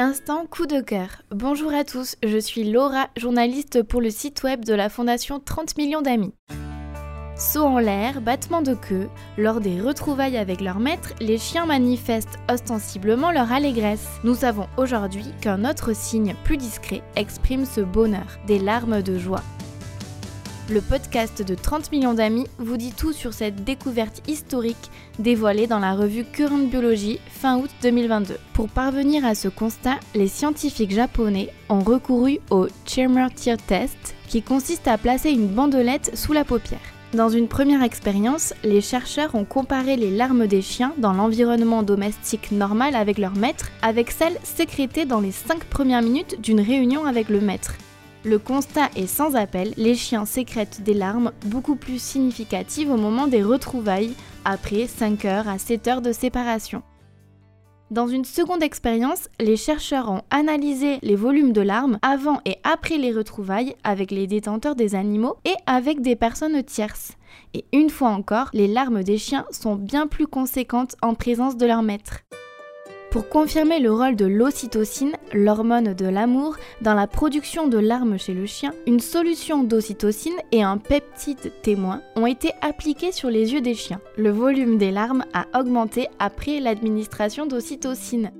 Instant 0.00 0.46
coup 0.46 0.66
de 0.66 0.80
cœur. 0.80 1.08
Bonjour 1.32 1.74
à 1.74 1.82
tous, 1.82 2.14
je 2.24 2.38
suis 2.38 2.62
Laura, 2.62 3.08
journaliste 3.16 3.82
pour 3.82 4.00
le 4.00 4.10
site 4.10 4.44
web 4.44 4.64
de 4.64 4.72
la 4.72 4.90
fondation 4.90 5.40
30 5.40 5.76
millions 5.76 6.02
d'amis. 6.02 6.32
Saut 7.36 7.64
en 7.64 7.80
l'air, 7.80 8.20
battement 8.20 8.62
de 8.62 8.74
queue, 8.74 9.08
lors 9.36 9.60
des 9.60 9.80
retrouvailles 9.80 10.36
avec 10.36 10.60
leur 10.60 10.78
maître, 10.78 11.14
les 11.18 11.36
chiens 11.36 11.66
manifestent 11.66 12.38
ostensiblement 12.48 13.32
leur 13.32 13.50
allégresse. 13.50 14.06
Nous 14.22 14.36
savons 14.36 14.68
aujourd'hui 14.76 15.24
qu'un 15.40 15.68
autre 15.68 15.96
signe 15.96 16.36
plus 16.44 16.58
discret 16.58 17.02
exprime 17.16 17.64
ce 17.64 17.80
bonheur, 17.80 18.38
des 18.46 18.60
larmes 18.60 19.02
de 19.02 19.18
joie. 19.18 19.42
Le 20.70 20.82
podcast 20.82 21.40
de 21.40 21.54
30 21.54 21.92
millions 21.92 22.12
d'amis 22.12 22.46
vous 22.58 22.76
dit 22.76 22.92
tout 22.92 23.14
sur 23.14 23.32
cette 23.32 23.64
découverte 23.64 24.20
historique 24.28 24.90
dévoilée 25.18 25.66
dans 25.66 25.78
la 25.78 25.94
revue 25.94 26.24
Current 26.24 26.68
Biology 26.68 27.20
fin 27.30 27.56
août 27.56 27.70
2022. 27.80 28.36
Pour 28.52 28.68
parvenir 28.68 29.24
à 29.24 29.34
ce 29.34 29.48
constat, 29.48 29.98
les 30.14 30.28
scientifiques 30.28 30.90
japonais 30.90 31.48
ont 31.70 31.80
recouru 31.80 32.40
au 32.50 32.66
Chamber 32.86 33.28
Tear 33.34 33.56
Test 33.56 34.14
qui 34.28 34.42
consiste 34.42 34.86
à 34.88 34.98
placer 34.98 35.30
une 35.30 35.48
bandelette 35.48 36.10
sous 36.14 36.34
la 36.34 36.44
paupière. 36.44 36.78
Dans 37.14 37.30
une 37.30 37.48
première 37.48 37.82
expérience, 37.82 38.52
les 38.62 38.82
chercheurs 38.82 39.34
ont 39.34 39.46
comparé 39.46 39.96
les 39.96 40.14
larmes 40.14 40.46
des 40.46 40.60
chiens 40.60 40.92
dans 40.98 41.14
l'environnement 41.14 41.82
domestique 41.82 42.52
normal 42.52 42.94
avec 42.94 43.16
leur 43.16 43.34
maître 43.34 43.70
avec 43.80 44.10
celles 44.10 44.36
sécrétées 44.44 45.06
dans 45.06 45.20
les 45.20 45.32
5 45.32 45.64
premières 45.64 46.02
minutes 46.02 46.42
d'une 46.42 46.60
réunion 46.60 47.06
avec 47.06 47.30
le 47.30 47.40
maître. 47.40 47.72
Le 48.28 48.38
constat 48.38 48.90
est 48.94 49.06
sans 49.06 49.36
appel, 49.36 49.72
les 49.78 49.94
chiens 49.94 50.26
sécrètent 50.26 50.82
des 50.82 50.92
larmes 50.92 51.32
beaucoup 51.46 51.76
plus 51.76 51.98
significatives 51.98 52.90
au 52.90 52.98
moment 52.98 53.26
des 53.26 53.42
retrouvailles, 53.42 54.12
après 54.44 54.86
5 54.86 55.24
heures 55.24 55.48
à 55.48 55.56
7 55.56 55.88
heures 55.88 56.02
de 56.02 56.12
séparation. 56.12 56.82
Dans 57.90 58.06
une 58.06 58.26
seconde 58.26 58.62
expérience, 58.62 59.30
les 59.40 59.56
chercheurs 59.56 60.10
ont 60.10 60.20
analysé 60.28 60.98
les 61.00 61.16
volumes 61.16 61.54
de 61.54 61.62
larmes 61.62 61.98
avant 62.02 62.42
et 62.44 62.56
après 62.64 62.98
les 62.98 63.12
retrouvailles 63.12 63.76
avec 63.82 64.10
les 64.10 64.26
détenteurs 64.26 64.76
des 64.76 64.94
animaux 64.94 65.36
et 65.46 65.54
avec 65.64 66.02
des 66.02 66.14
personnes 66.14 66.62
tierces. 66.62 67.12
Et 67.54 67.64
une 67.72 67.88
fois 67.88 68.10
encore, 68.10 68.50
les 68.52 68.68
larmes 68.68 69.02
des 69.02 69.16
chiens 69.16 69.46
sont 69.50 69.74
bien 69.74 70.06
plus 70.06 70.26
conséquentes 70.26 70.96
en 71.00 71.14
présence 71.14 71.56
de 71.56 71.64
leur 71.64 71.82
maître. 71.82 72.18
Pour 73.10 73.30
confirmer 73.30 73.80
le 73.80 73.90
rôle 73.90 74.16
de 74.16 74.26
l'ocytocine, 74.26 75.16
l'hormone 75.32 75.94
de 75.94 76.04
l'amour, 76.04 76.56
dans 76.82 76.92
la 76.92 77.06
production 77.06 77.66
de 77.66 77.78
larmes 77.78 78.18
chez 78.18 78.34
le 78.34 78.44
chien, 78.44 78.74
une 78.86 79.00
solution 79.00 79.64
d'ocytocine 79.64 80.36
et 80.52 80.62
un 80.62 80.76
peptide 80.76 81.52
témoin 81.62 82.02
ont 82.16 82.26
été 82.26 82.52
appliqués 82.60 83.12
sur 83.12 83.30
les 83.30 83.54
yeux 83.54 83.62
des 83.62 83.74
chiens. 83.74 84.00
Le 84.18 84.30
volume 84.30 84.76
des 84.76 84.90
larmes 84.90 85.24
a 85.32 85.46
augmenté 85.58 86.08
après 86.18 86.60
l'administration 86.60 87.46
d'ocytocine. 87.46 88.30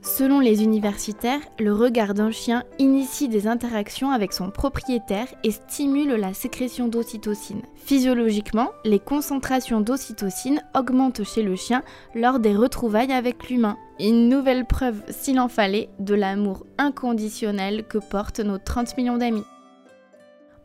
Selon 0.00 0.38
les 0.38 0.62
universitaires, 0.62 1.40
le 1.58 1.74
regard 1.74 2.14
d'un 2.14 2.30
chien 2.30 2.62
initie 2.78 3.28
des 3.28 3.46
interactions 3.46 4.10
avec 4.10 4.32
son 4.32 4.50
propriétaire 4.50 5.26
et 5.42 5.50
stimule 5.50 6.14
la 6.14 6.34
sécrétion 6.34 6.88
d'ocytocine. 6.88 7.62
Physiologiquement, 7.74 8.70
les 8.84 9.00
concentrations 9.00 9.80
d'ocytocine 9.80 10.62
augmentent 10.74 11.24
chez 11.24 11.42
le 11.42 11.56
chien 11.56 11.82
lors 12.14 12.38
des 12.38 12.54
retrouvailles 12.54 13.12
avec 13.12 13.48
l'humain. 13.48 13.76
Une 13.98 14.28
nouvelle 14.28 14.66
preuve, 14.66 15.02
s'il 15.08 15.40
en 15.40 15.48
fallait, 15.48 15.88
de 15.98 16.14
l'amour 16.14 16.64
inconditionnel 16.78 17.84
que 17.84 17.98
portent 17.98 18.40
nos 18.40 18.58
30 18.58 18.96
millions 18.96 19.18
d'amis. 19.18 19.44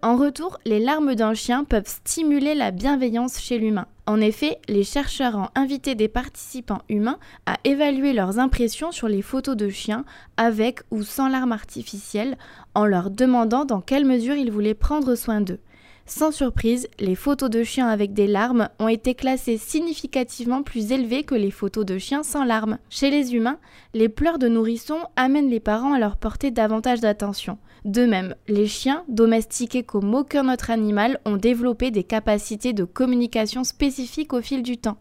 En 0.04 0.18
retour, 0.18 0.58
les 0.66 0.82
larmes 0.82 1.16
d'un 1.16 1.34
chien 1.34 1.64
peuvent 1.64 1.88
stimuler 1.88 2.56
la 2.56 2.72
bienveillance 2.72 3.40
chez 3.40 3.58
l'humain. 3.58 3.88
En 4.06 4.20
effet, 4.20 4.60
les 4.68 4.84
chercheurs 4.84 5.38
ont 5.38 5.48
invité 5.56 5.96
des 5.96 6.10
participants 6.10 6.82
humains 6.90 7.20
à 7.46 7.56
évaluer 7.64 8.12
leurs 8.12 8.38
impressions 8.38 8.92
sur 8.92 9.08
les 9.08 9.22
photos 9.22 9.56
de 9.56 9.70
chiens 9.70 10.04
avec 10.36 10.82
ou 10.92 11.04
sans 11.04 11.30
larmes 11.30 11.54
artificielles 11.54 12.38
en 12.76 12.84
leur 12.84 13.12
demandant 13.12 13.64
dans 13.64 13.80
quelle 13.80 14.04
mesure 14.04 14.36
ils 14.36 14.52
voulaient 14.52 14.74
prendre 14.74 15.16
soin 15.16 15.40
d'eux. 15.40 15.62
Sans 16.06 16.32
surprise, 16.32 16.90
les 17.00 17.16
photos 17.16 17.50
de 17.50 17.64
chiens 17.64 17.88
avec 17.88 18.14
des 18.14 18.28
larmes 18.28 18.68
ont 18.78 18.90
été 18.90 19.16
classées 19.16 19.58
significativement 19.58 20.62
plus 20.62 20.92
élevées 20.92 21.24
que 21.24 21.34
les 21.34 21.52
photos 21.52 21.86
de 21.86 21.98
chiens 21.98 22.24
sans 22.24 22.44
larmes. 22.44 22.78
Chez 22.90 23.10
les 23.10 23.34
humains, 23.36 23.58
les 23.94 24.10
pleurs 24.10 24.38
de 24.38 24.50
nourrissons 24.50 25.00
amènent 25.16 25.50
les 25.50 25.62
parents 25.62 25.94
à 25.94 26.00
leur 26.00 26.18
porter 26.18 26.52
davantage 26.52 27.00
d'attention. 27.00 27.58
De 27.86 28.06
même, 28.06 28.36
les 28.50 28.68
chiens, 28.68 29.06
domestiqués 29.08 29.84
comme 29.84 30.14
aucun 30.14 30.52
autre 30.52 30.72
animal, 30.72 31.20
ont 31.26 31.38
développé 31.38 31.90
des 31.90 32.04
capacités 32.04 32.74
de 32.74 32.84
communication 32.84 33.64
spécifiques 33.64 34.34
au 34.34 34.42
fil 34.42 34.62
du 34.62 34.78
temps. 34.78 34.98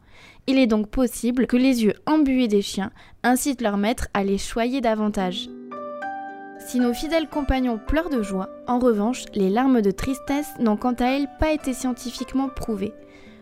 Il 0.47 0.59
est 0.59 0.67
donc 0.69 0.89
possible 0.89 1.49
que 1.49 1.57
les 1.57 1.85
yeux 1.85 1.95
embués 2.07 2.49
des 2.49 2.63
chiens 2.63 2.93
incitent 3.25 3.63
leur 3.63 3.77
maître 3.77 4.09
à 4.15 4.23
les 4.23 4.39
choyer 4.39 4.81
davantage. 4.81 5.49
Si 6.67 6.81
nos 6.81 6.95
fidèles 6.95 7.29
compagnons 7.29 7.79
pleurent 7.79 8.09
de 8.09 8.23
joie, 8.23 8.49
en 8.67 8.79
revanche, 8.79 9.25
les 9.35 9.51
larmes 9.51 9.83
de 9.83 9.91
tristesse 9.91 10.49
n'ont 10.59 10.77
quant 10.77 10.95
à 10.95 11.07
elles 11.07 11.29
pas 11.39 11.53
été 11.53 11.75
scientifiquement 11.75 12.49
prouvées. 12.49 12.95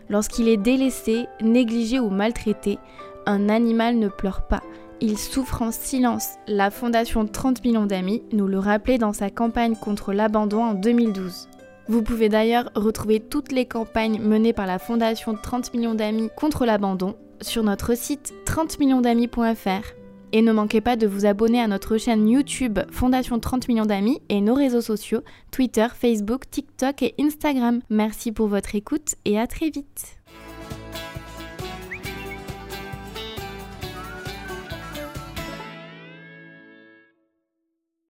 Lorsqu'il 0.09 0.49
est 0.49 0.57
délaissé, 0.57 1.27
négligé 1.41 1.99
ou 1.99 2.09
maltraité, 2.09 2.77
un 3.25 3.47
animal 3.47 3.97
ne 3.97 4.09
pleure 4.09 4.41
pas, 4.41 4.61
il 4.99 5.17
souffre 5.17 5.61
en 5.61 5.71
silence. 5.71 6.29
La 6.47 6.71
Fondation 6.71 7.25
30 7.25 7.63
millions 7.63 7.85
d'amis 7.85 8.23
nous 8.33 8.47
le 8.47 8.59
rappelait 8.59 8.97
dans 8.97 9.13
sa 9.13 9.29
campagne 9.29 9.75
contre 9.75 10.13
l'abandon 10.13 10.63
en 10.63 10.73
2012. 10.73 11.47
Vous 11.87 12.01
pouvez 12.01 12.27
d'ailleurs 12.27 12.69
retrouver 12.75 13.19
toutes 13.19 13.51
les 13.51 13.65
campagnes 13.65 14.19
menées 14.19 14.53
par 14.53 14.67
la 14.67 14.79
Fondation 14.79 15.35
30 15.35 15.73
millions 15.73 15.95
d'amis 15.95 16.29
contre 16.35 16.65
l'abandon 16.65 17.15
sur 17.39 17.63
notre 17.63 17.95
site 17.95 18.33
30millionsdamis.fr. 18.45 20.00
Et 20.33 20.41
ne 20.41 20.51
manquez 20.53 20.79
pas 20.79 20.95
de 20.95 21.07
vous 21.07 21.25
abonner 21.25 21.59
à 21.59 21.67
notre 21.67 21.97
chaîne 21.97 22.27
YouTube 22.27 22.79
Fondation 22.89 23.39
30 23.39 23.67
millions 23.67 23.85
d'amis 23.85 24.21
et 24.29 24.39
nos 24.39 24.53
réseaux 24.53 24.81
sociaux 24.81 25.21
Twitter, 25.51 25.87
Facebook, 25.93 26.49
TikTok 26.49 27.03
et 27.03 27.15
Instagram. 27.19 27.81
Merci 27.89 28.31
pour 28.31 28.47
votre 28.47 28.75
écoute 28.75 29.15
et 29.25 29.37
à 29.37 29.47
très 29.47 29.69
vite. 29.69 30.20